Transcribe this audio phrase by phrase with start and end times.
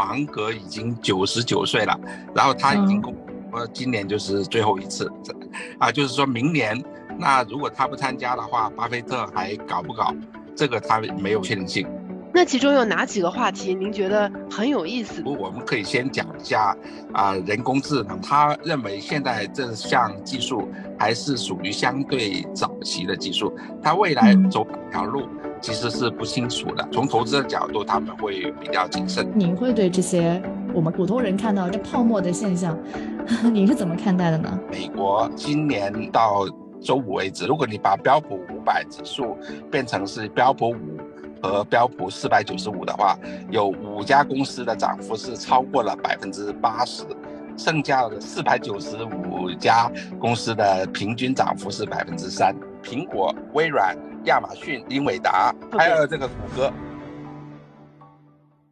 [0.00, 1.94] 芒格已经九十九岁了，
[2.34, 3.14] 然后他已经公
[3.52, 5.12] 呃今年就是最后一次，
[5.78, 6.82] 啊，就是说明年
[7.18, 10.14] 那如果他不参加的话，巴菲特还搞不搞？
[10.56, 11.86] 这个他没有确定性。
[12.32, 15.22] 那其中有哪几个话题您觉得很有意思？
[15.24, 16.74] 我们可以先讲一下
[17.12, 18.20] 啊，人工智能。
[18.20, 25.28] 他认为现在这项技术还是属于相对早期的技术，它未来走哪条路
[25.60, 26.86] 其实是不清楚的。
[26.92, 29.30] 从投资的角度，他们会比较谨慎。
[29.34, 30.40] 您会对这些
[30.72, 32.78] 我们普通人看到这泡沫的现象，
[33.52, 34.58] 你是怎么看待的呢？
[34.70, 36.46] 美国今年到
[36.80, 39.36] 周五为止，如果你把标普五百指数
[39.70, 40.76] 变成是标普五。
[41.42, 43.18] 和标普四百九十五的话，
[43.50, 47.02] 有五家公司的涨幅是超过了百分之八十，
[47.56, 52.54] 剩下的四百九十五家公司的平均涨幅是百分之三。
[52.82, 56.70] 苹果、微软、亚马逊、英伟达，还有这个谷歌。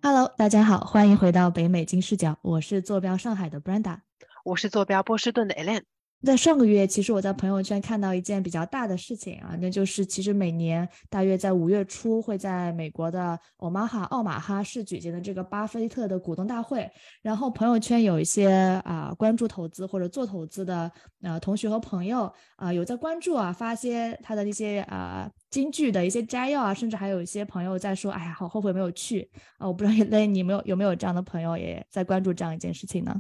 [0.03, 4.01] Hello，大家好，欢迎回到北美金视角，我是坐标上海的 Brenda，
[4.45, 5.85] 我是坐标波士顿的 Ellen。
[6.25, 16.91] 在上个月，其实我在朋友圈看到一件比较大的事情啊，那就是其实每年大约在五月初会在美国的欧马哈奥马哈市举行的这个巴菲特的股东大会。
[17.23, 18.49] 然后朋友圈有一些
[18.85, 20.91] 啊关注投资或者做投资的
[21.23, 29.69] 呃同学和朋友啊有在关注啊，发些他的一些啊金句的一些摘要啊，甚至还有一些朋友在说，哎呀，好后悔没有去啊。
[29.69, 33.15] 我不知道 那你没有有没有这样的朋友也在关注这样一件事情呢？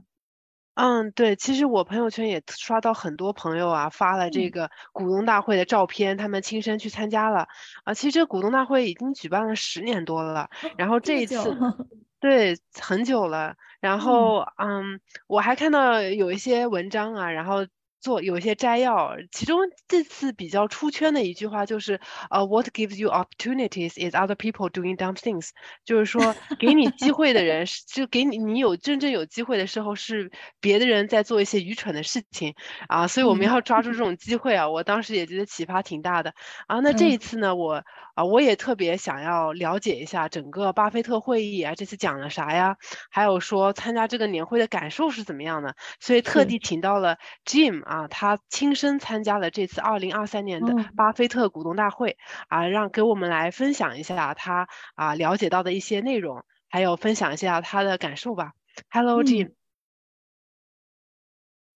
[0.80, 7.48] 嗯，对，其实我朋友圈也刷到很多朋友啊发了这个股东大会的照片，他们亲身去参加了
[7.82, 7.94] 啊。
[7.94, 11.34] 其实这个股东大会已经举办了十年多了，然后这一次，
[12.20, 13.56] 对，很久了。
[13.80, 17.66] 然后，嗯，我还看到有一些文章啊，然后。
[18.00, 25.50] 做有一些摘要，其中这次比较出圈的一句话就是，呃，What gives you opportunities is other people doing dumb things。
[25.84, 32.54] 就是说， 给你机会的人是，就给你你有真正有机会的时候，是别的人在做一些愚蠢的事情
[32.88, 33.06] 啊。
[33.06, 34.68] 所以我们要抓住这种机会啊！
[34.68, 36.34] 我当时也觉得启发挺大的
[36.66, 36.80] 啊。
[36.80, 37.84] 那这一次呢，我。
[38.14, 42.76] 啊，我也特别想要了解一下整个巴菲特会议啊，这次讲了啥呀？
[43.10, 45.76] 还有说参加这个年会的感受是怎么样的？
[46.00, 52.18] 所以特地请到了 Jim 啊，他亲身参加了这次二零二三年的巴菲特股东大会
[52.48, 58.52] 啊，让给我们来分享一下他啊了解到的一些内容，还有分享一下他的感受吧。
[58.90, 59.54] Hello Jim。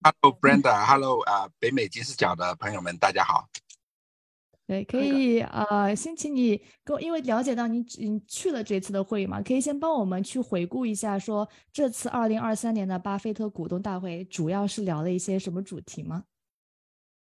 [0.03, 0.85] Hello Brenda。
[0.85, 3.49] Hello 啊，北美金视角的朋友们，大家好。
[4.67, 16.25] 对，可以呃，先请你跟，因为了解到你你去了这次的会议嘛，可以先帮我们去回顾一下，说这次二零二三年的巴菲特股东大会主要是聊了一些什么主题吗？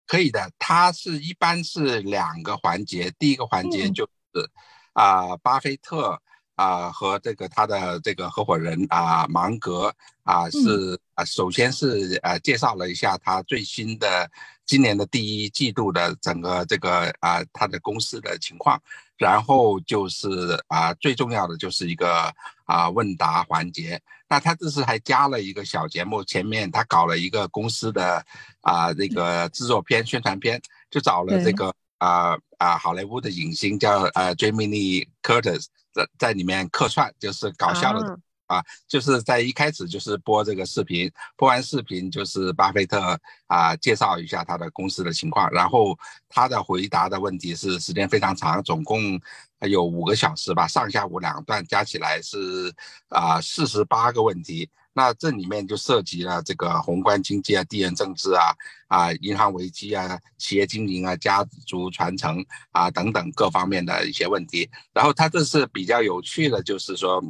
[0.06, 4.50] 可以的，它是一般是两个环节，第一个环节就是
[4.94, 6.22] 啊，巴菲特。
[6.58, 14.30] 啊，和这个他的这个合伙人啊，芒格啊，是啊，首先是呃介绍了一下他最新的
[14.66, 18.82] 今年的第一季度的整个这个啊他的公司的情况，
[19.18, 20.28] 然后就是
[20.68, 22.34] 啊最重要的就是一个
[22.66, 24.02] 啊问答环节。
[24.28, 28.26] 那他这次还加了一个小节目，前面他搞了一个公司的
[28.62, 30.60] 啊那个制作片宣传片，
[30.90, 35.68] 就找了这个啊啊好莱坞的影星叫呃 Jamie Lee Curtis。
[35.98, 45.98] 在在里面客串就是搞笑的啊，就是在一开始就是播这个视频，播完视频就是巴菲特啊介绍一下他的公司的情况，然后
[46.30, 49.20] 他的回答的问题是时间非常长，总共
[49.68, 52.74] 有五个小时吧，上下午两段加起来是
[53.10, 54.70] 啊四十八个问题。
[54.98, 58.52] 那这里面就涉及了这个宏观经济啊、地缘政治啊、
[58.88, 64.68] 啊银行危机啊、企业经营啊、家族传承啊等等各方面的一些问题。
[64.94, 67.24] 然后他这是比较有趣的，就是说，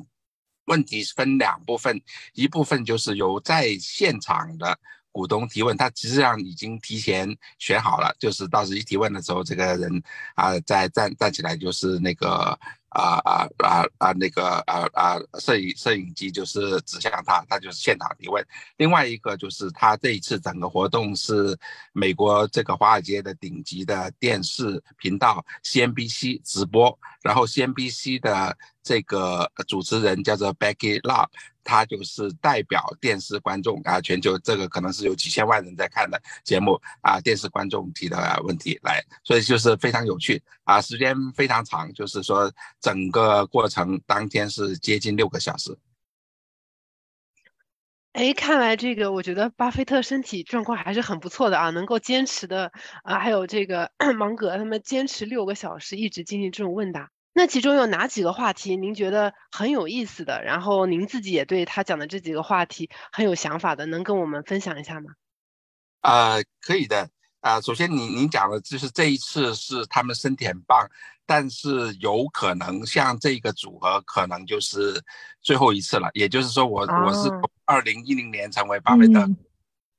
[0.67, 2.01] 问题分两部分，
[2.33, 4.79] 一部分就是由在现场的
[5.11, 10.01] 股东提问，他实际上已经提前选好了，就是到时一提问的时候，这个人
[10.35, 12.57] 啊在站站起来就是那个。
[12.97, 14.11] 啊啊啊啊！
[14.13, 18.43] 那个啊啊，摄影摄影机就是指向他，他就是现场提问。
[18.77, 21.55] 另外一个就是他这一次整个活动是
[21.93, 31.27] 美国这个华尔街的顶级的电视频道 CNBC 直播，然后 CNBC 的这个主持人叫做 Becky Love。
[31.69, 45.77] 他就是代表电视观众啊，全球这个可能是有几千万人在看的节目啊，电视观众提的问题来，所以就是非常有趣啊，时间非常长，就是说整个过程当天是接近六个小时。
[48.13, 52.71] 哎，看来这个我觉得巴菲特身体状况还是很不错的啊，能够坚持的
[53.03, 57.11] 啊，还有这个 芒格他们坚持六个小时一直进行这种问答。
[57.37, 60.43] 那其中有哪几个话题您觉得很有意思的？
[60.43, 65.11] 然后您自己也对他讲的这几个话题很有想法的，能跟我们分享一下吗？
[66.01, 67.07] 呃，可以的。
[67.41, 70.89] 啊，首先您您讲的就是这一次是他们身体很棒，
[71.27, 74.99] 但是有可能像这个组合可能就是
[75.39, 76.09] 最后一次了。
[76.15, 77.29] 也就是说，我我是
[77.65, 79.23] 二零一零年成为巴菲特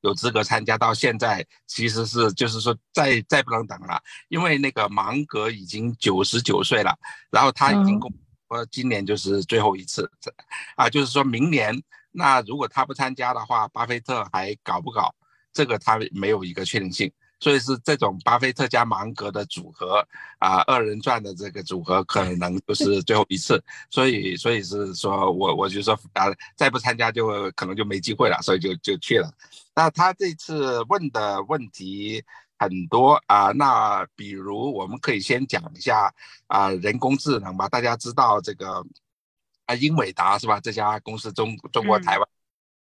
[0.00, 6.96] 有资格参加，到现在其实是就是说再再不能等了，因为那个芒格已经九十九岁了，
[7.30, 8.12] 然后他已经公
[8.48, 10.10] 说今年就是最后一次，
[10.76, 11.74] 啊，就是说明年
[12.12, 15.14] 那如果他不参加的话，巴菲特还搞不搞？
[15.52, 17.12] 这个他没有一个确定性。
[17.40, 20.04] 所以是这种巴菲特加芒格的组合
[20.40, 23.62] 啊，二人转的这个组合可能就是最后一次。
[23.90, 29.32] 所以，所以是说我我就说啊，再不参加就可能就没机会了，所以就就去了。
[29.78, 32.24] 那他这次问的问题
[32.58, 36.12] 很多啊，那比如我们可以先讲一下
[36.48, 37.68] 啊，人工智能吧。
[37.68, 38.84] 大家知道这个
[39.66, 40.58] 啊，英伟达是吧？
[40.58, 42.28] 这家公司中中国台湾。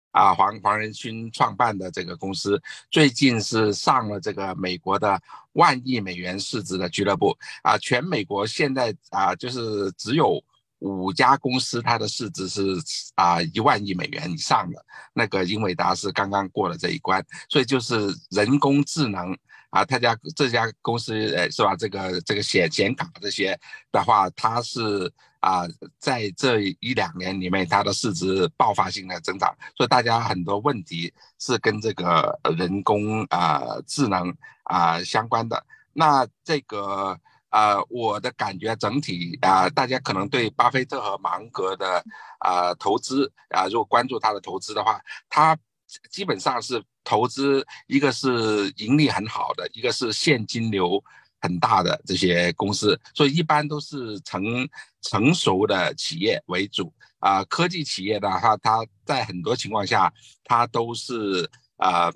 [0.09, 2.59] 啊，黄黄仁勋创办的这个公司
[2.89, 5.21] 最近是上了这个美国的
[5.51, 7.77] 万亿美元市值的俱乐部啊。
[7.77, 10.43] 全美国现在啊，就是只有
[10.79, 12.61] 五家公司，它的市值是
[13.15, 14.85] 啊一万亿美元以上的。
[15.13, 19.37] 那个英伟达是刚刚过了这一关，所以就是人工智能
[19.69, 21.75] 啊，他家这家公司呃是吧？
[21.75, 23.59] 这个这个显显卡这些
[23.91, 25.11] 的话，它是。
[25.41, 25.63] 啊，
[25.99, 35.65] 在这一两年里面，它的市值爆发性的增长，所以大家很多问题是跟这个人工啊智能啊相关的。
[35.93, 37.17] 那这个
[37.49, 42.03] 啊，我的感觉整体啊，大家可能对巴菲特和芒格的
[42.39, 44.99] 啊投资啊，如果关注他的投资的话，
[45.29, 45.57] 他
[46.09, 51.03] 基本上是投资一个是盈利很好的，一个是现金流。
[51.41, 54.43] 很大的这些公司，所以一般都是成
[55.01, 57.41] 成熟的企业为主啊。
[57.45, 60.13] 科技企业的话，它在很多情况下，
[60.43, 62.11] 它都是呃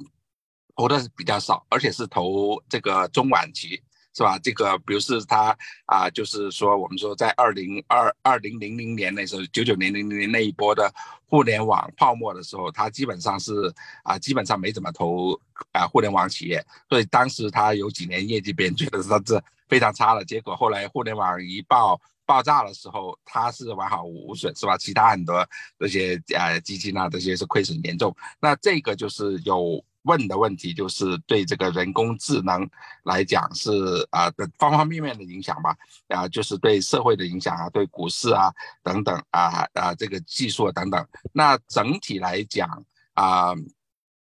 [0.75, 3.81] 投的比较少，而且是投这个中晚期。
[4.13, 4.37] 是吧？
[4.39, 10.93] 这个，比如是他啊，就是说，我们说在二零二二零零零年那时候，九九年零零那一波的
[11.25, 13.73] 互联网泡沫的时候，他基本上是
[14.03, 15.33] 啊，基本上没怎么投
[15.71, 24.77] 啊互联网企业，所以当时他有几年业绩别人觉得他是非常差的，结果后来互联网一爆爆炸的时候，他是完好无损，是吧？
[24.77, 25.43] 其他很多
[25.79, 29.83] 这些呃基金啊这些是亏损严重，那这个就是有。
[30.03, 32.69] 问的问题就是对这个人工智能
[33.03, 33.71] 来讲是
[34.11, 35.75] 啊的方方面面的影响吧，
[36.09, 38.53] 啊就是对社会的影响啊，对股市啊
[38.83, 41.07] 等等啊啊这个技术等等。
[41.31, 42.67] 那整体来讲
[43.13, 43.53] 啊，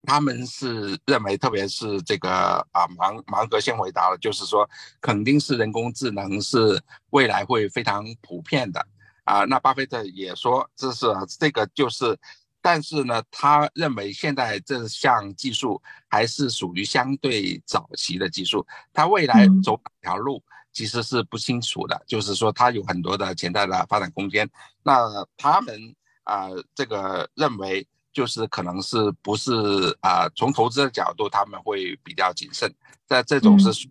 [0.02, 4.68] 他们是认为，特别是这个啊芒芒格先回答了，就是说
[5.00, 8.84] 肯定是人工智能是未来会非常普遍的
[9.24, 9.44] 啊。
[9.44, 11.06] 那巴菲特也说，这是
[11.38, 12.18] 这个就是。
[12.62, 20.42] 但是呢，他认为现在这项技术还是属于相对早期的技术，它未来走哪条路
[20.72, 24.48] 其实是不清楚的，就是说它有很多的潜在的发展空间。
[24.82, 29.52] 那他们啊，这个认为就是可能是不是
[30.00, 32.74] 啊，从投资的角度他们会比较谨慎，
[33.06, 33.88] 在这种是。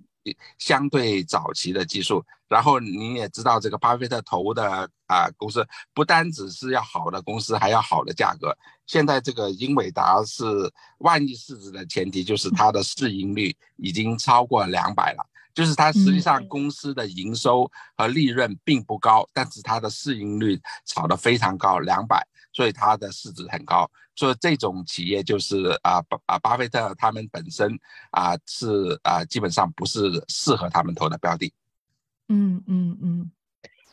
[0.57, 8.56] 相对早期的技术，然后你也知道，这个巴菲特投的啊公司，不单只是要好的公司，还要好的价格。
[8.85, 10.45] 现在这个英伟达是
[10.99, 22.26] 万亿市值的前提，就是它的市盈率已经超过两百了，就是它实际上公司的营收和利润并不高，但是它的市盈率炒得非常高，两百。
[22.52, 27.80] 所以它的市值很高，所以这种企业就是啊巴啊巴菲特他们本身
[28.11, 31.54] 啊是啊基本上不是适合他们投的标的。
[32.28, 33.31] 嗯嗯嗯，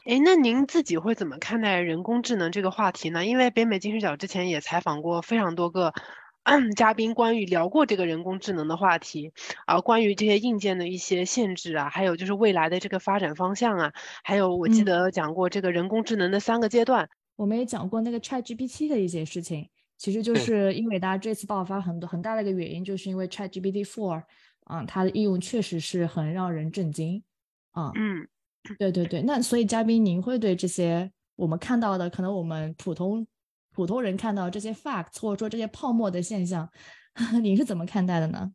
[0.05, 3.25] 哎，那您自己会怎么看待人工智能这个话题呢？
[3.25, 5.95] 因为北美金视角之前也采访过非常多个
[6.75, 9.33] 嘉宾，关于聊过这个人工智能的话题
[9.65, 13.93] 啊，关于这些硬件的一些限制啊，还有就是未来的这个发展方向啊，
[14.25, 17.09] 还有我记得讲过这个人工智能的三个阶段。
[17.37, 24.23] 我们也讲过那个 Chat GPT 的一些事情，其实就是英伟达这次爆发很多很大的一个原因，就是因为 Chat GPT Four，
[24.65, 27.23] 啊，它的应用确实是很让人震惊，
[27.71, 28.29] 啊，嗯，
[28.79, 33.27] 对对对，那所以嘉宾您会对这些我们看到的，可能我们普通
[33.73, 36.69] 普通人看到这些 facts 或者说这些泡沫的现象，
[37.43, 38.53] 您是怎么看待的呢？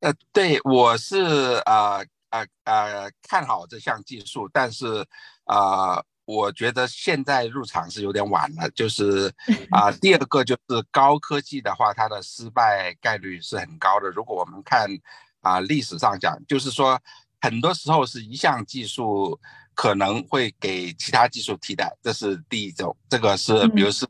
[0.00, 1.20] 呃，对我是
[1.66, 5.04] 啊啊啊看好这项技术，但是
[5.44, 6.02] 啊。
[6.28, 9.32] 我觉得现在入场是有点晚了，就是
[9.72, 14.10] 啊，第二个就是高科技的话，它的失败概率是很高的。
[14.10, 14.86] 如果我们看
[15.40, 17.00] 啊历史上讲，就是说
[17.40, 19.40] 很多时候是一项技术
[19.72, 22.94] 可能会给其他技术替代，这是第一种。
[23.08, 24.06] 这个是，比如是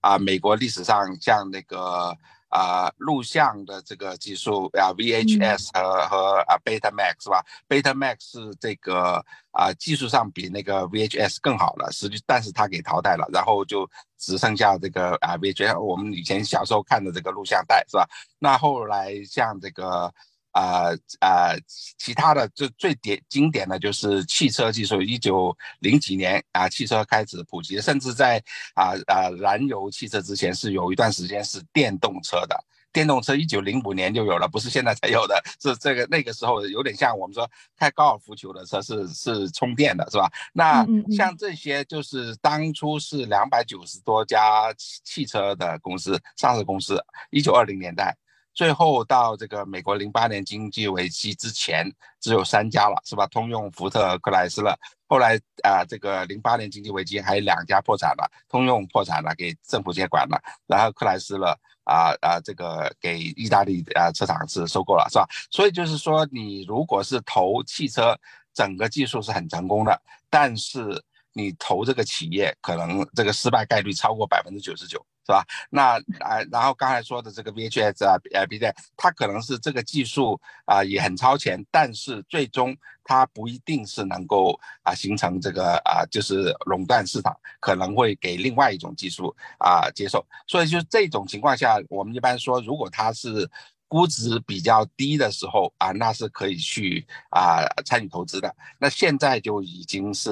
[0.00, 2.16] 啊，美国历史上像那个
[2.48, 13.88] 啊录像的这个技术啊，VHS 和和啊 Betamax 是吧？Betamax 是这个啊技术上比那个 VHS 更好了，实际但是它给淘汰了，然后就
[14.18, 18.08] 只剩下这个啊 VHS，我们以前小时候看的这个录像带是吧？
[18.38, 20.12] 那后来像这个。
[20.58, 21.54] 啊啊，
[21.96, 28.42] 其他的最最典经典的就是汽车技术，一九零几年啊，汽车开始普及，甚至在
[28.74, 32.58] 啊啊燃油汽车之前是有一段时间是电动车的，
[32.92, 40.28] 电动车一九零五年就有了，不是现在才有的，是这个那个时候有点像我们说开高尔夫球的车是是充电的，是吧？
[40.52, 40.84] 那
[41.16, 44.74] 像这些就是当初是两百九十多家
[45.04, 47.00] 汽车的公司上市公司，
[47.30, 48.16] 一九二零年代。
[48.58, 51.88] 最后到这个美国零八年经济危机之前，
[52.18, 53.24] 只有三家了，是吧？
[53.28, 54.76] 通用、福特、克莱斯勒。
[55.06, 60.42] 后来啊，这个零八年经济危机还有两家破产了，通用破产了，给政府接管了。
[60.66, 65.28] 然后克莱斯勒啊啊，这个给意大利啊车厂是收购了，是吧？
[65.52, 68.18] 所以就是说，你如果是投汽车，
[68.52, 71.00] 整个技术是很成功的，但是。
[71.34, 75.44] 你投这个企业，可能这个失败概率超过百分之九十九，是吧？
[75.68, 90.24] 那啊，然后刚才说的这个 VHS 啊，呃，B 站，它可能是这个技术啊也很超前，但是最终它不一定是能够啊形成这个啊就是垄断市场，可能会给另外一种技术啊接受。
[90.46, 93.46] 所以就是这种情况下，我们一般说，如果它是。
[93.90, 98.54] 估值比较低的时候啊，那是可以去啊参与投资的。
[98.78, 100.30] 那现在就已经是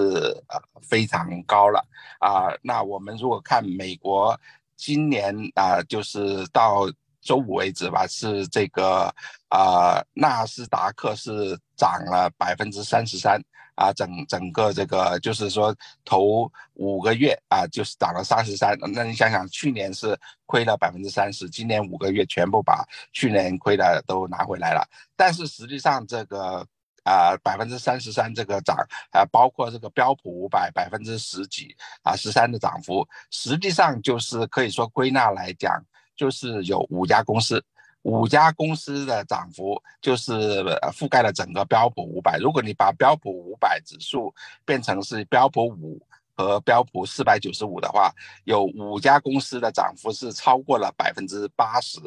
[0.49, 1.83] 呃非常高了
[2.21, 2.53] 啊。
[2.61, 4.39] 那我们如果看美国
[4.77, 6.87] 今年啊，就是到
[7.21, 9.13] 周五为止吧，是这个
[9.49, 13.41] 啊纳斯达克是涨了百分之三十三。
[13.77, 18.75] 啊，整整个这个就是说，头五个月啊，就是涨了三十三。
[18.95, 24.83] 那你想想，去年是亏了百分之三十，今年五个月全部把去年亏的都拿回来了。
[25.15, 26.67] 但是实际上，这个
[27.07, 28.77] 啊百分之三十三这个涨
[29.13, 35.81] 啊，包括这个标普五百百分之十几啊十三的涨幅，实际上就是可以说归纳来讲，
[36.17, 37.65] 就是有五家公司。
[38.03, 42.39] 五家公司的涨幅就是覆盖了整个标普五百。
[42.39, 44.33] 如果你把标普五百指数
[44.65, 46.01] 变成是标普五
[46.37, 48.13] 和标普四百九十五的话，
[48.45, 51.99] 有五家公司的涨幅是超过了百分之八十，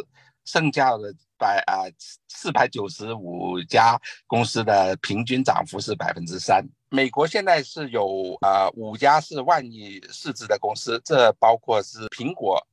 [0.50, 1.86] 剩下的百啊
[2.28, 6.66] 四百九十五家公司的平均涨幅是百分之三。
[6.90, 12.66] 美国现在是有啊五家是万亿市值的公司，这包括是苹果、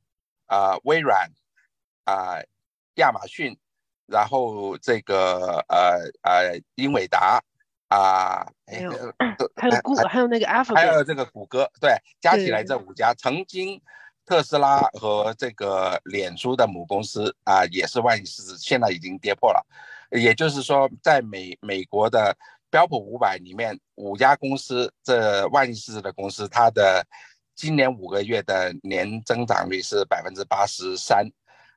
[0.47, 1.29] 啊微软、
[2.05, 2.41] 啊。
[2.99, 3.55] 亚马逊，
[4.07, 7.39] 然后这个呃呃英伟达
[7.89, 8.91] 啊，还有
[9.55, 13.79] 还有谷还有那个 Apple，还有这个谷歌，对，加起来这五家，曾经
[14.27, 19.65] 特斯拉和这个脸书的母公司啊也是万亿市值，现在已经跌破了。
[20.11, 22.35] 也就是说，在美美国的
[22.69, 27.03] 标普五百里面，五家公司这万亿市值的公司，它的
[27.55, 31.25] 今年五个月的年增长率是百分之八十三。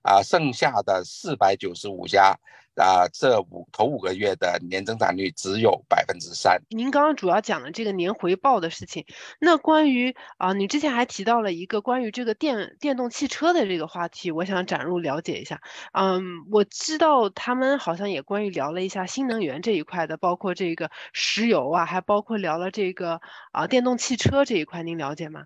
[0.03, 2.35] 啊，剩下的四百九十五家，
[2.81, 6.61] 啊，这五头五个月的年增长率只有百分之三。
[6.71, 9.05] 您刚刚主要讲的这个年回报的事情，
[9.39, 15.61] 那关于啊，你之前还提到了一个关于这个电电动汽车的这个话题，我想展入了解一下。
[15.93, 23.21] 嗯，我知道他们好像也关于聊了一下新能源这一块的，包括这个石油啊，还包括聊了这个
[23.53, 25.45] 啊电动汽车这一块，您了解吗？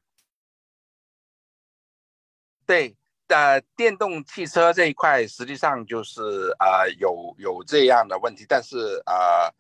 [2.66, 2.96] 对。
[3.28, 6.20] 呃，电动汽车这一块实际上就是
[6.58, 9.50] 呃有有这样的问题，但是呃，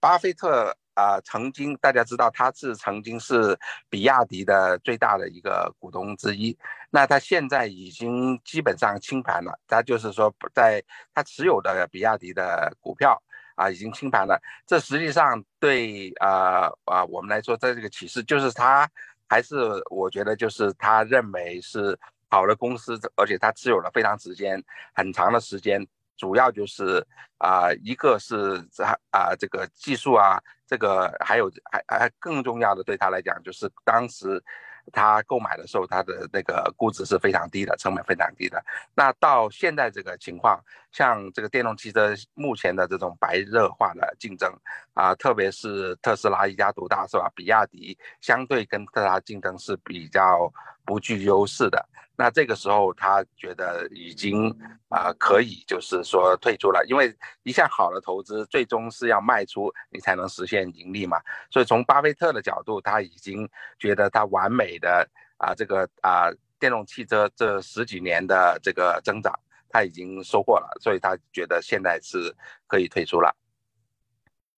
[0.00, 3.56] 巴菲特啊曾经大家知道他是曾经是
[3.90, 6.56] 比亚迪的最大的一个股东之一，
[6.90, 10.82] 那他现在已经基本上清盘了，他就是说在
[11.14, 13.22] 他持有的比亚迪的股票
[13.56, 18.90] 啊已经清盘了，这实际上对啊啊我们来说，在这个启示就是他
[19.28, 19.54] 还是
[19.90, 21.96] 我觉得就是他认为是。
[22.32, 24.58] 好的公司，而且它持有了非常时间
[24.94, 25.86] 很长的时间，
[26.16, 28.56] 主要就是啊，一个是
[29.10, 34.42] 啊这个技术啊，这个还有还还更重要的对他来讲，就是当时
[34.92, 38.64] 他购买的时候，他的那个估值是非常低的，成本非常低的。
[38.94, 40.58] 那到现在这个情况，
[40.90, 44.50] 像这个电动汽车目前的这种白热化的竞争
[44.94, 47.30] 啊，特别是特斯拉一家独大是吧？
[47.36, 50.50] 比亚迪相对跟特斯拉竞争是比较
[50.84, 51.88] 不具优势的。
[52.14, 54.54] 那这个时候他觉得已经
[54.88, 57.12] 啊可以，就是说退出了，因为
[57.42, 61.18] 一项好的投资最终是要卖出你才能实现盈利嘛。
[61.50, 63.48] 所以从巴菲特的角度，他已经
[63.78, 65.08] 觉得他完美的
[65.38, 69.32] 啊这个啊电动汽车这十几年的这个增长，
[69.70, 72.32] 他已经收获了，所以他觉得现在是
[72.66, 73.34] 可以退出了。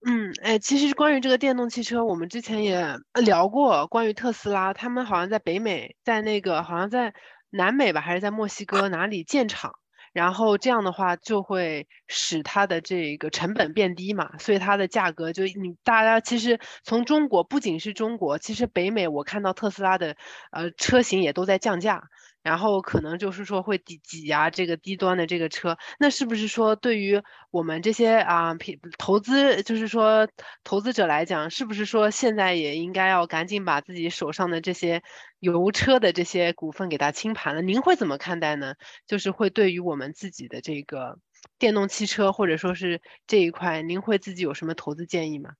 [0.06, 3.86] 嗯，哎，其实关于这个电动汽车，我们之前也聊过。
[3.86, 7.14] 关于特斯拉，他们好像在北美，在那个好像在
[7.48, 9.72] 南美吧，还是在墨西哥哪里建厂，
[10.12, 20.16] 然后这样的话就会使它的这个成本变低嘛，所以它的价格就你大家其实从中国不仅是中国，其实北美我看到特斯拉的
[20.50, 22.02] 呃车型也都在降价。
[22.44, 28.54] 然后可能就是说会挤挤压这个低端的这个车，那是不是说对于我们这些啊
[28.98, 30.28] 投资，就是说
[30.62, 35.02] 投资者来讲，是不是说现在也应该要赶紧把自己手上的这些
[35.38, 37.62] 油车的这些股份给它清盘了？
[37.62, 38.74] 您会怎么看待呢？
[39.06, 41.18] 就是会对于我们自己的这个
[41.58, 45.52] 电动汽车或者说是这一块，您会自己有什么投资建议吗？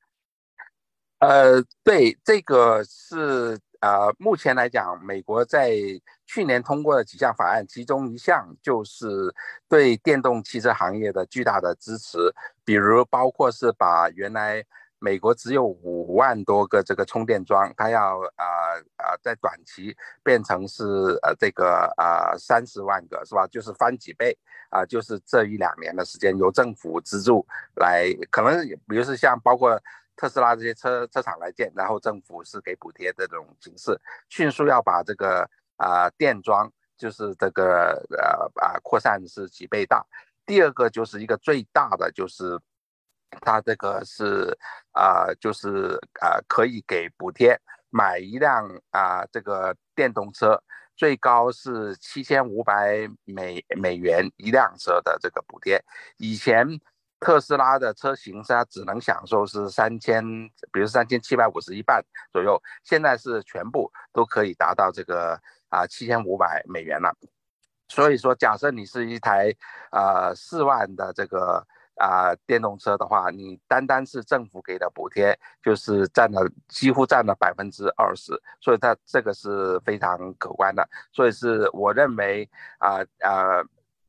[1.21, 3.59] 呃，对，这个是。
[3.85, 5.75] 呃，目前来讲，美国在
[6.25, 9.07] 去年通过的几项法案，其中一项就是
[9.69, 12.17] 对电动汽车行业的巨大的支持，
[12.64, 14.64] 比如包括是把原来
[14.99, 18.47] 美国只有五万多个这个充电桩，它要啊
[18.97, 20.85] 啊在短期变成是
[21.23, 23.47] 呃这个啊三十万个，是吧？
[23.49, 24.35] 就是翻几倍
[24.71, 29.79] 啊，就是这一两年的时间由政府资助来，可能比如是像包括。
[30.16, 40.04] 特斯拉这些车车厂来建，然后政府是给补贴这种形式，迅速要把这个啊电桩就是这个呃啊扩散是几倍大。
[40.47, 42.59] 第二个就是一个最大的就是，
[43.40, 44.56] 它这个是
[44.92, 50.62] 啊就是啊可以给补贴买一辆啊这个电动车，
[50.97, 55.85] 最高是七千五百美美元一辆车的这个补贴。
[56.18, 56.80] 以前。
[57.25, 60.23] 特斯拉的车型它只能享受是三千，
[60.71, 65.40] 比如三千七百五十一半左右，现在是全部都可以达到这个
[65.71, 67.16] 啊七千五百美元了。
[67.88, 69.51] 所以说，假设你是一台
[69.90, 80.87] 呃四万的这个啊电动车的话，你单单是政府给的补贴就是占了几乎占了百分之二十，所以它这个是非常可观的。
[81.11, 82.46] 所以是我认为
[82.77, 83.64] 啊啊。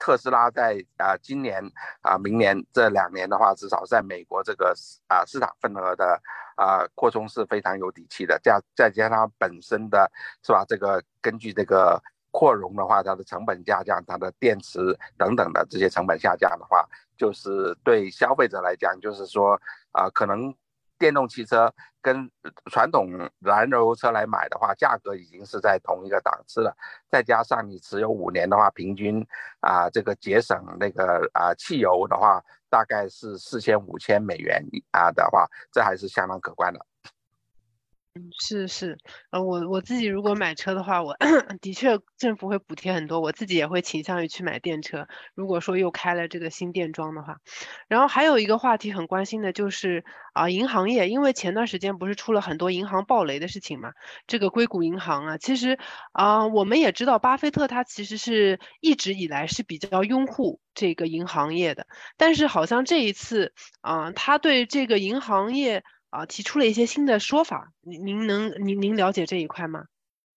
[0.06, 1.60] 特斯拉在啊今年
[2.02, 4.72] 啊明年这两年的话，至少在美国这个
[5.08, 6.22] 啊市场份额的
[6.56, 8.40] 啊扩充是非常有底气的。
[8.44, 10.12] 加再加上本身的
[10.44, 16.88] 是吧，这个根据这个扩容的话，它的成本下降，它的电池等等的这些成本下降的话，
[17.18, 19.60] 就是对消费者来讲，就是说
[19.92, 20.54] 啊可能。
[20.98, 22.30] 电动汽车跟
[22.72, 26.76] 传统燃油车来买的话，价格已经是在同一个档次了。
[27.10, 29.26] 再加上你持有五年的话，平均
[29.60, 36.80] 啊，这个节省那个啊汽油的话，大概是四千五千美元啊的话，这还是相当可观的。
[38.18, 38.98] 嗯，是是，
[39.32, 41.14] 呃，我我自己如果买车的话，我
[41.60, 45.06] 的确政府会补贴很多，我自己也会倾向于去买电车。
[45.36, 47.36] 如果说又开了这个新电桩的话，
[47.90, 53.92] 然后还有一个话题很关心的就是啊，银行业，因为前段时间不是出了很多银行暴雷的事情嘛，
[54.28, 55.78] 这个硅谷银行啊，其实
[56.14, 63.52] 啊，我们也知道巴菲特他其实是一直以来是比较拥护这个银行业的，但是好像这一次
[63.82, 65.84] 啊，他对这个银行业。
[66.16, 69.84] 啊，提出了一些新的说法，您您能您您了解这一块吗？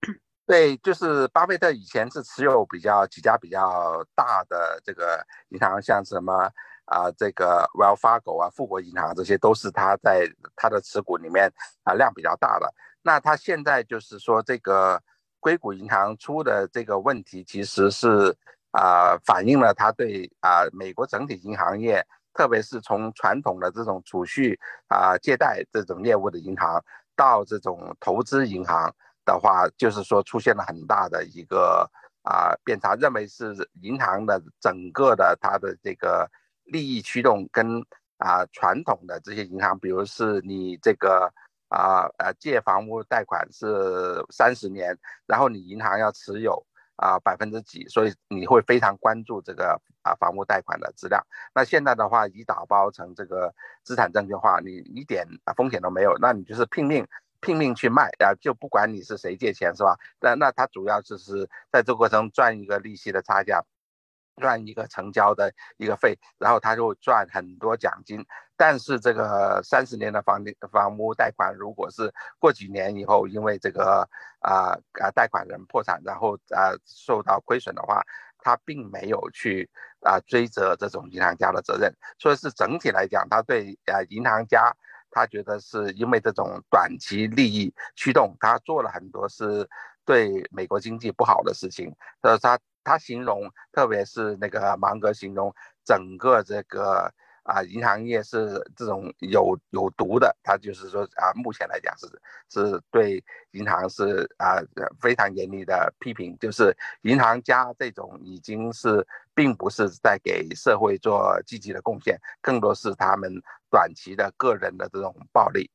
[0.45, 6.51] 对，就是巴菲特以前是持有比较几家比较大的这个银行，像什么
[6.87, 11.49] 啊这个 Wells Fargo 啊富国银行，这些都是他在他的持股里面
[11.85, 12.75] 啊量比较大的。
[13.03, 15.01] 那他现在就是说这个
[15.38, 18.37] 硅谷银行出的这个问题，其实是
[18.73, 22.05] 啊反映了他对啊美国整体银行业。
[22.38, 26.81] 特别是从传统的这种储蓄啊、借贷这种业务的银行，
[27.16, 31.90] 到这种投资银行的话，就是说出现了很大的一个
[32.22, 36.31] 啊变差，认为是银行的整个的它的这个
[36.62, 37.85] 利益驱动跟
[38.18, 41.29] 啊传统的这些银行，比如是你这个
[41.70, 44.96] 啊呃借房屋贷款是三十年，
[45.27, 46.64] 然后你银行要持有。
[46.98, 47.87] 啊，百分之几？
[47.88, 51.24] 所以你会非常关注这个啊房屋贷款的质量。
[51.54, 57.06] 那现在的话，已打包成这个资产证券化，你一点风险都没有，那你就是拼命
[57.40, 59.96] 拼命去卖啊，就不管你是谁借钱，是吧？
[60.20, 63.64] 那那他主要就是在这个过程赚一个利息的差价。
[64.38, 68.24] 赚一个成交的一个费，然后他就赚很多奖金。
[68.57, 74.09] 但是这个三十年的房地房屋贷款，如果是过几年以后，因为这个
[74.40, 78.03] 啊啊贷款人破产，然后啊受到亏损的话，
[78.38, 79.70] 他并没有去
[80.01, 81.94] 啊追责这种银行家的责任。
[82.18, 84.74] 所以是整体来讲，他对啊银行家，
[85.12, 89.68] 他觉得是因为这种短期利益驱动，他做了很多是
[90.05, 91.94] 对美国经济不好的事情。
[92.20, 92.59] 所以他。
[92.88, 100.35] 他形容，特别是那个芒格形容整个这个啊银行业是这种有有毒的。
[100.42, 102.07] 他就是说啊，目前来讲是
[102.48, 104.57] 是对银行是啊
[104.98, 113.31] 非常严厉的批评，就是银行家这种已经是并不是在给社会做积极的贡献，更多是他们
[113.70, 115.70] 短期的个人的这种暴利。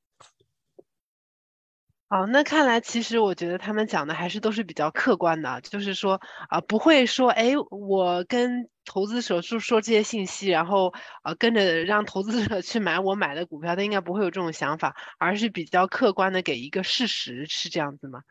[2.13, 18.21] 哦，那看来其实我觉得他们讲的还是都是比较客观的，就是说啊，不会说哎，我跟投资者说说这些信息，然后呃跟着让投资者去买我买的股票，他应该不会有这种想法，而是比较客观的给一个事实，是这样子吗？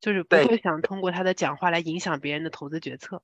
[0.00, 3.20] 就是不会想通过他的讲话来影响别人的投资决策。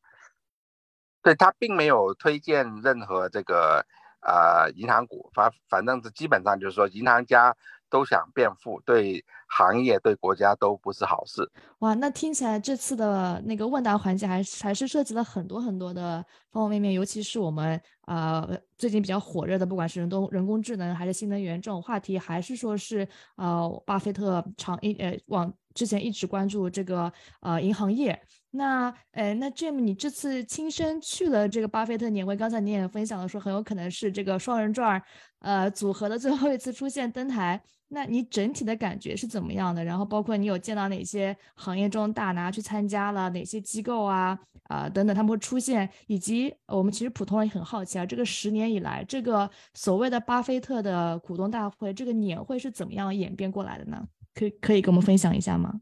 [1.22, 3.86] 对他并没有推荐任何这个
[4.20, 7.56] 呃银行股，反反正是基本上就是说银行家。
[7.92, 9.22] 都想变富，对
[9.54, 11.46] 行业、对国家都不是好事。
[11.80, 28.18] 哇，那听起来这次的那个问答环节还还是涉及了很多很多的方方面面，尤其是我们呃最近比较火热的，不管是人工人工智能还是新能源这种话题，还是说是呃巴菲特长一呃往之前一直关注这个呃银行业。
[28.52, 35.02] 那呃那 Jim，你这次亲身去了这个巴菲特年会，刚才你也分享了说很有可能是这个双人转
[35.40, 37.62] 呃组合的最后一次出现登台。
[37.94, 39.84] 那你整体的感觉是怎么样的？
[39.84, 54.02] 然后包括你有见到哪些行业中大拿去参加了，哪些机构啊啊等等他们会出现，以及我们其实普通人也很好奇啊，这个十年以来这个所谓的巴菲特的股东大会这个年会是怎么样演变过来的呢？
[54.34, 55.74] 可以可以跟我们分享一下吗？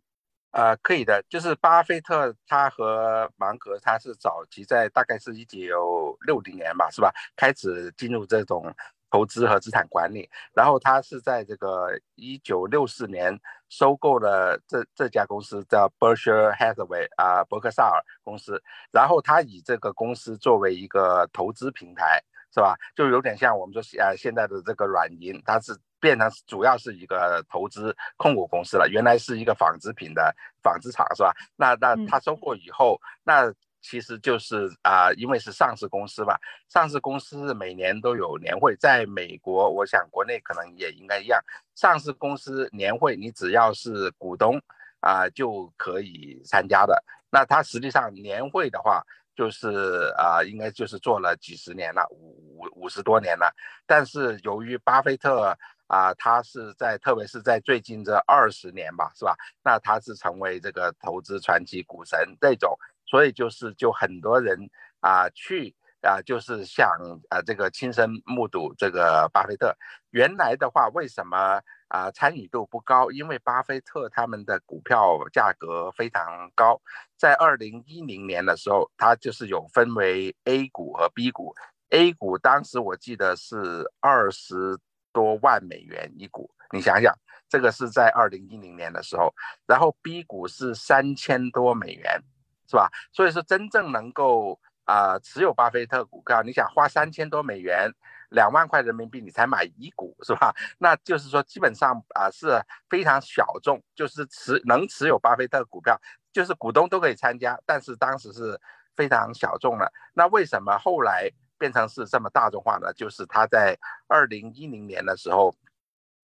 [0.51, 7.13] 呃，可以的，就是巴菲特他和芒格他是早期在大概是一九六零年吧，是吧？
[7.37, 8.75] 开始进入这种。
[9.11, 13.37] 投资和资产管理，然后他是在这个一九六四年
[13.69, 18.63] 收购了这这家公司，叫 Berkshire Hathaway 啊，伯克萨尔公司。
[18.93, 22.23] 然后他以这个公司作为一个投资平台，
[22.55, 22.77] 是吧？
[22.95, 28.89] 就有点像我们说呃现在的这个软银，它是变成主要是一个投资控股公司了。
[28.89, 31.33] 原来是一个纺织品的纺织厂，是吧？
[31.57, 33.53] 那那他收购以后，那。
[33.83, 36.37] 其实就是啊，因为是上市公司嘛，
[36.69, 41.41] 上市公司每年都有年会，在美国，我想国内可能也应该一样。
[41.75, 44.61] 上市公司年会，你只要是股东
[45.01, 47.03] 啊，就可以参加的。
[47.31, 49.03] 那它实际上年会的话，
[49.35, 53.51] 就是啊，应该就是做了几十年了，五五五十多年了。
[53.87, 59.35] 但是由于巴菲特啊，他是在特别是在最近这二十年吧，是吧？
[59.65, 62.77] 那他是成为这个投资传奇股神这种。
[63.11, 64.71] 所以就是就很多人
[65.01, 66.89] 啊去啊就是想
[67.29, 69.77] 啊这个亲身目睹这个巴菲特。
[70.11, 73.11] 原来的话为什么啊参与度不高？
[73.11, 76.81] 因为巴菲特他们的股票价格非常高。
[77.17, 81.53] 在二零一零年的时候，他就是有分为 A 股和 B 股。
[81.91, 84.79] A 股当时我记得是二十
[85.13, 87.13] 多万美元一股，你想想，
[87.49, 89.35] 这个是在二零一零年的时候。
[89.67, 92.23] 然后 B 股是三千多美元。
[92.71, 92.89] 是吧？
[93.11, 97.91] 所以说，真正能够啊持有巴菲特股票，你想花三千多美元，
[98.29, 100.55] 两万块人民币，你才买一股，是吧？
[100.79, 106.01] 那就是说，基本上啊是非常小众，就是持能持有巴菲特股票，
[106.33, 108.61] 就是股东都可以参加，但是当时是
[108.95, 109.93] 非常小众了。
[110.15, 111.29] 那为什么后来
[111.59, 112.93] 变成是这么大众化呢？
[112.93, 115.53] 就是他在二零一零年的时候，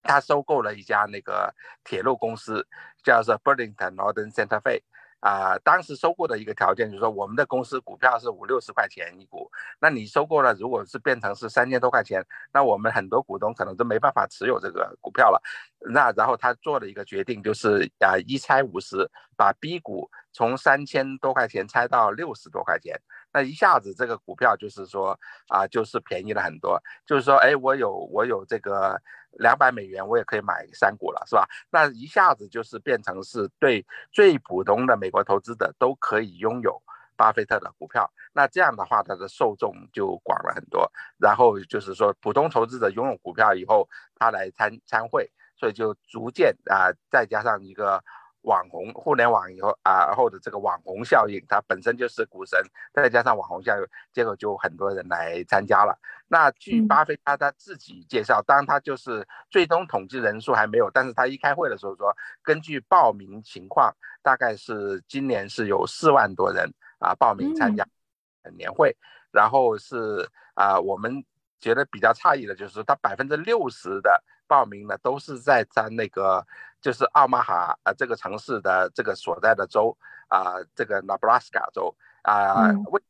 [0.02, 2.64] 他收购了一家那个铁路公司，
[3.02, 4.82] 叫做 Burlington Northern Santa Fe。
[5.26, 15.42] 啊，当时收购的一个条件就是说，我们的公司股票是五六十块钱一股，那你收购了，如果是变成是三千多块钱，那我们很多股东可能都没办法持有这个股票了。
[15.90, 22.96] 那然后他做了一个决定，就是啊一拆五十，把 B 股从三千多块钱拆到六十多块钱，
[23.36, 28.98] 那一下子这个股票就是说啊就是便宜了很多，就是说哎我有我有这个。
[29.38, 31.46] 两百美元我也可以买三股了，是吧？
[31.68, 36.80] 那一下子就是变成是对最普通的美国投资者都可以拥有
[37.16, 38.10] 巴菲特的股票。
[38.32, 40.90] 那这样的话，它的受众就广了很多。
[41.18, 48.02] 然后就是说，普通投资者拥有股票以后，他来参参会，所以就逐渐啊，再加上一个
[48.46, 52.58] 网红互联网以后啊后的这个网红效应，它本身就是股神，
[52.92, 55.98] 再加上网红效应，结果就很多人来参加了。
[56.28, 67.84] 那据巴菲特他自己介绍，当然他就是最终统计人数还没有，但是他一开会的时候说，根据报名情况，大概是今年是有四万多人啊报名参加
[68.56, 68.96] 年会，
[69.32, 71.24] 然后是啊我们
[71.60, 76.46] 觉得比较诧异的就是他百分之六十的报名呢都是在在那个
[76.80, 79.96] 就是奥马哈啊这个城市的这个所在的州
[80.28, 83.02] 啊这个 Nebraska 州啊为。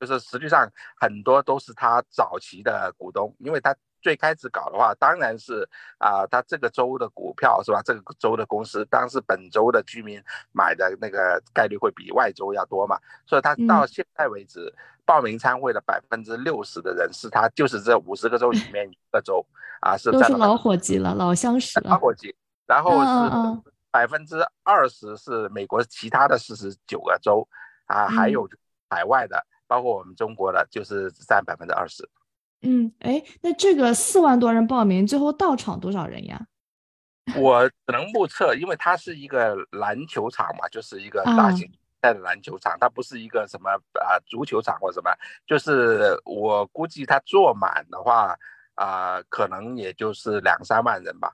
[0.00, 7.80] 就是实际上很多都是他早期的股东，因为他最开始搞的话，当然是啊，他这个州的股票是吧？
[7.82, 12.98] 这个州的公司，当时本州的居民买的那个概率会比外州要多嘛。
[13.24, 14.70] 所以他到现在为止
[15.06, 19.42] 报名参会的百分之六十的人是他就是这五十个州里 面一个州
[19.80, 21.88] 啊，是都是老伙计了，老相识了。
[21.88, 22.36] 老伙计，
[22.66, 27.48] 然后是百分之二十是美国其他的四十九个州
[27.86, 28.46] 啊，还有
[28.90, 29.42] 海外的。
[29.66, 32.06] 包括我们中国的，就是占百分之二十。
[32.64, 36.40] 嗯，哎，那这个四万多人报名，最后到场多少人呀？
[37.36, 45.10] 我只能目测，因为它是一个篮球场嘛，就是一个大型带的篮球场，它不是一个什么啊足球场或什么，
[45.46, 48.36] 就是我估计它坐满的话
[48.74, 51.32] 啊，可能也就是两三万人吧。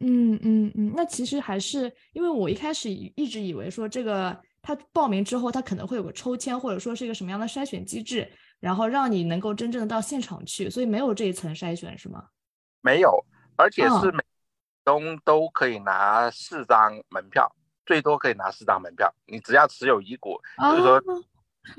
[0.00, 4.36] 嗯嗯嗯，那其实还是因为我一开始一直以为说这个。
[4.66, 8.26] 他报名之后，他可能会有个抽签，或者说是一个什么样的筛选机制，
[8.64, 12.30] 然后让你能够真正的到现场去，所以没有这一层筛选是吗？
[12.80, 13.22] 没有，
[13.56, 14.24] 而且是每
[14.82, 19.14] 东都可以拿四张门票，最多可以拿四张门票。
[19.26, 20.98] 你只要持有一股，就是说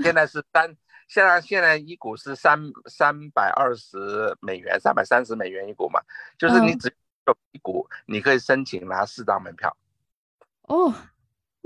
[0.03, 5.99] 现在是三，现在现在一股是三三百二十美元，三百三十美元一股嘛，
[6.37, 6.95] 就是你只
[7.25, 9.75] 有一股，你可以申请拿四张门票。
[10.67, 10.93] 哦。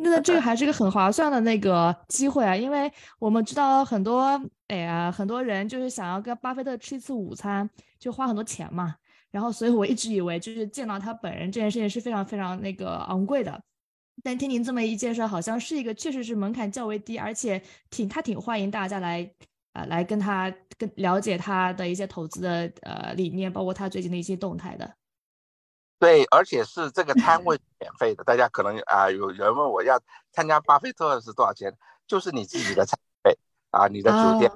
[0.02, 8.96] 那这个还是一个很划算的那个机会啊，因为我们知道很多，哎呀，很多人就是想要跟巴菲特吃一次午餐，就花很多钱嘛。
[9.30, 13.62] 然后，所以我一直以为就是见到他本人这件事情是非常非常那个昂贵的。
[14.24, 19.30] 但听您这么一介绍，好像是一个确实是门槛较为低，而且挺他挺欢迎大家来
[19.74, 24.90] 啊来跟他跟了解他的一些投资的呃理念，包括他最近的一些动态的。
[26.00, 30.00] 对，而且是这个摊位免费的，大家可能啊有人问我要
[30.32, 31.78] 参加巴菲特是多少钱？
[32.08, 33.38] 就是你自己的餐费
[33.70, 34.50] 啊，你的酒店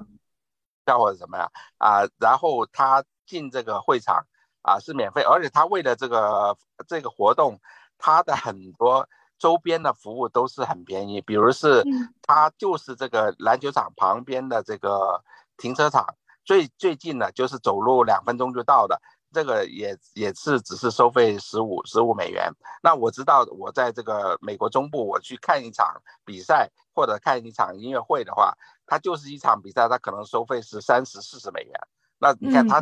[0.84, 4.26] 票或者什么呀啊，然后他进这个会场
[4.62, 6.56] 啊是免费，而且他为了这个
[6.88, 7.60] 这个活动，
[7.98, 11.84] 他的很多周边的服务都是很便宜，比如是
[12.22, 15.22] 他就是这个篮球场旁边的这个
[15.58, 19.00] 停车场，最最近的就是走路两分钟就到的。
[19.34, 22.48] 这个也也是只是收费十五十五美元。
[22.80, 31.72] 那我知道，我在这个美国中部，我去看一场比赛或者看一场音乐会的话，它就是一场比赛，它可能收费是三十四十美元。
[32.18, 32.80] 那你看它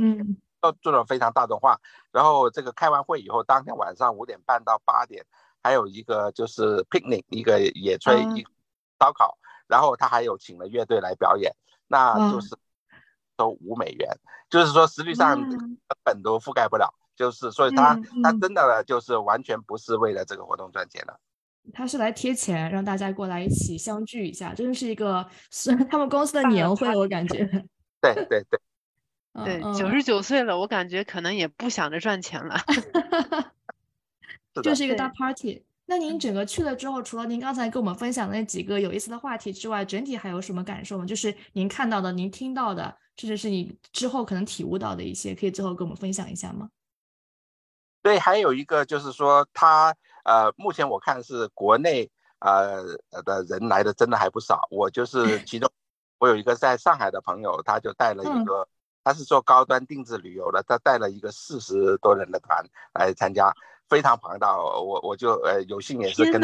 [0.60, 1.80] 都做的非常大众化。
[2.12, 5.24] 然后这个开完会以后，当天晚上五点半到八点，
[5.62, 8.46] 还有一个就是 picnic 一个野炊一
[9.00, 11.50] 烧烤，然后他还有请了乐队来表演，
[11.88, 12.54] 那就是。
[13.36, 14.08] 都五美元，
[14.50, 15.38] 就是说实际上
[16.04, 21.18] 本都覆盖不了，就是所以他他真的就是完全不是为了这个活动赚钱的，
[21.72, 27.44] 他是来贴钱让大家过来一起相聚一下，真的是一个是 他们公司的年会，我感觉。
[28.00, 28.60] 对 对对，
[29.44, 32.56] 对， 九十九岁了，我感觉可能也不想着赚钱了，
[34.62, 35.64] 就是一个大 party。
[35.86, 41.04] 那您整个去了之后，除了您刚才跟我们分享的那几个有意思的话题之外，整体还有什么感受吗？
[41.04, 46.68] 就是您看到的、您听到的，甚至是你之后可能体悟到的一些，可以最后跟我们分享一下吗？
[48.02, 49.94] 对，还有一个就是说，他
[50.24, 52.82] 呃，目前我看是国内呃
[53.24, 54.66] 的人来的真的还不少。
[54.70, 55.70] 我就是 其中，
[56.18, 58.66] 我有一个在上海的朋友，他就带了一个，
[59.04, 63.54] 他是做高端定制旅游的，他带了一个四十多人的团来参加。
[63.88, 66.40] 非常庞大，我我就呃有幸也是跟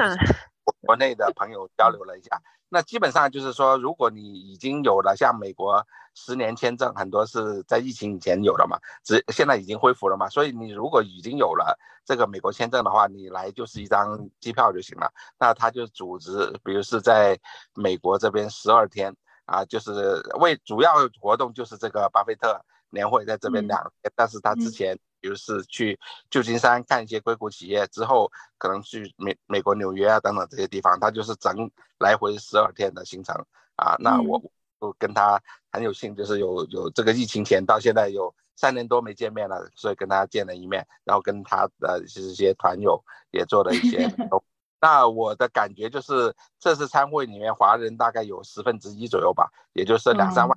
[0.89, 2.41] 国内的朋友交流了一下。
[2.71, 10.31] 那基本上就是说，如果你已经有了像美国十年签证，很多是在疫情以前有的嘛，只现在已经恢复了嘛。
[10.31, 15.13] 所以你如果已经有了这个美国签证的话，你来就是一张机票就行了。
[15.39, 17.39] 那他就组织，比如是在
[17.75, 22.59] 美国这边十二天啊，就是为主要活动就是这个巴菲特
[22.91, 24.99] 年会在这边两天，但是他之前。
[25.21, 25.99] 比如是去
[26.31, 33.35] 旧金山看一些硅谷企业之后，可能去美美国纽约啊等等这些地方，他就是整来回十二天的行程
[33.75, 33.97] 啊。
[33.99, 34.41] 那我
[34.79, 44.09] 我跟他很有幸，就是有有这个疫情前到现在有三年多没见面了，所以跟他见了一面，然后跟他的一些团友也做了一些
[44.81, 50.57] 那我的感觉就是，这次参会里面华人大概有十分之一左右吧，也就是两三万、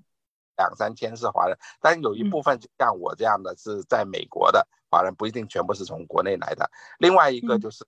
[0.61, 6.69] 两三千是华人，但有一部分就像我这样的是在美国的华人，不一定全部是从国内来的。
[6.99, 7.83] 另外一个就是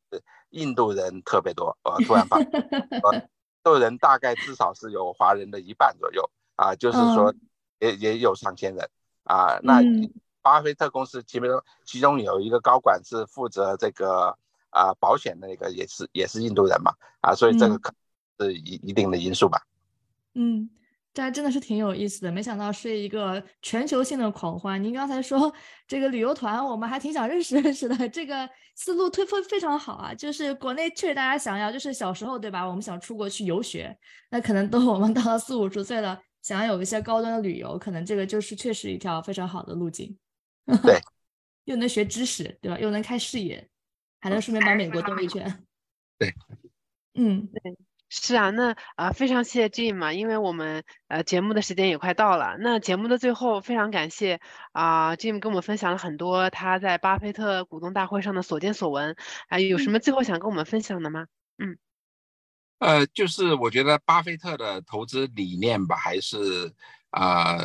[0.49, 3.21] 印度人特别多，呃， 突然发印
[3.63, 7.33] 度人大概至少是有华人的一半左右啊，就是说
[7.79, 8.89] 也也有上千人
[9.23, 9.59] 啊。
[9.61, 9.81] 那
[10.41, 14.37] 巴菲特公司其中其中有一个高管是负责这个。
[14.75, 17.93] 啊，保险那个也是也是印度人嘛，啊，所以这个可
[18.39, 19.61] 是一一定的因素吧。
[20.33, 20.67] 嗯，
[21.13, 24.83] 这还真的是挺有意思的，没想到是一个全球性的狂欢。
[24.83, 25.53] 您刚才说
[25.87, 30.13] 这个旅游团，我们还挺想认识认识的，这个思路推非非常好啊。
[30.13, 32.67] 就是国内确实大家想要，就是小时候对吧？
[32.67, 33.95] 我们想出国去游学，
[34.31, 40.17] 那可能等我们到了四五十岁了，想要有一些高端的旅游，可能这个就是确实一条非常好的路径。
[40.81, 40.99] 对，
[41.65, 42.79] 又能学知识，对吧？
[42.79, 43.69] 又能开视野。
[44.19, 45.65] 还能顺便把美国兜一圈，
[46.17, 46.33] 对，
[47.15, 47.77] 嗯，对，
[48.15, 54.39] 是啊，那啊非常谢谢 Jim 嘛，因为我们呃节目的时间也快到了，那节目的最后非常感谢
[54.71, 59.15] 啊 Jim 跟我们分享了很多他在巴菲特股东大会上的所见所闻，
[59.47, 61.25] 啊有什么最后想跟我们分享的吗？
[61.57, 61.75] 嗯，
[62.77, 66.71] 呃，就是我觉得巴菲特的投资理念吧，还是
[67.09, 67.57] 啊。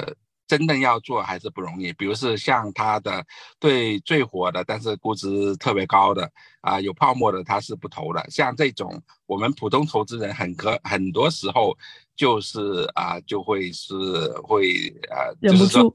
[0.49, 3.25] 真的要做还是不容易，比如是像他的
[3.61, 6.29] 对最火的，但是估值特别高的
[6.63, 8.27] 啊，有泡沫的他是不投的。
[8.31, 11.77] 像这种我们普通投资人很可很多时候
[12.17, 13.95] 就是啊，就会是
[14.43, 15.95] 会呃，忍不住，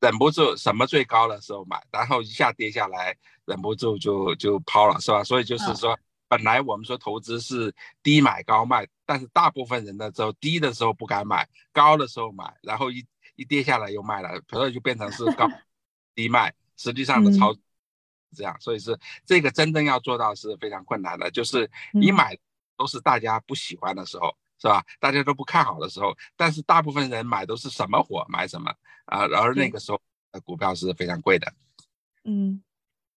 [0.00, 5.22] 忍不住什么最高的时候买，然后一下跌下来，忍不住就就抛了，是吧？
[5.22, 7.70] 所以就是说，本来我们说投资是
[8.02, 13.04] 低买高卖，但是大部分人的时候低的时候不敢买，高的时候买，然后一。
[13.42, 15.46] 一跌下来又卖了，所以就变成是高
[16.14, 17.54] 低卖，实际上的操
[18.34, 22.38] 这样，所以是这个真正要做到是非常困难的，就是你买
[22.76, 24.82] 都是大家不喜欢的时候，是吧？
[25.00, 28.70] 大家都不看好的时候，但是大部分人买都是什么火买什么
[29.06, 30.00] 啊，而那个时候
[30.30, 31.52] 的股票是非常贵的。
[32.24, 32.62] 嗯，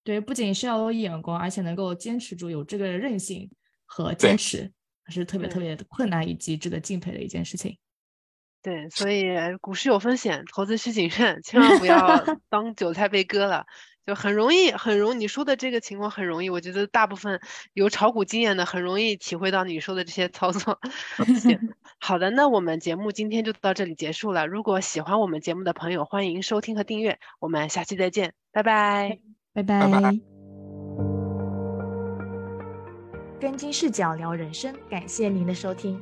[0.03, 3.49] 对，不仅是要有眼光，而且能够坚持住，有这个韧性
[3.85, 4.71] 和坚持，
[5.07, 7.77] 是特别特别困难以及值得敬佩的一件事情。
[8.65, 9.27] 对，所以
[9.61, 13.63] 股市有风险，投资需谨慎，千万不 要当韭菜被割了，
[14.07, 17.39] 就很容易，很容你说的这个情况很容易，我觉得大部分
[17.73, 20.79] 有炒股经验的很容易体会到你说的这些操作。
[21.39, 21.59] 行，
[21.99, 24.47] 好的，那我们节目今天就到这里结束了。
[24.47, 29.19] 如果喜欢我们节目的朋友，欢迎收听和订阅，我们下期再见，拜拜，
[29.53, 29.85] 拜拜。
[33.39, 36.01] 跟金视角聊人生，感谢您的收听。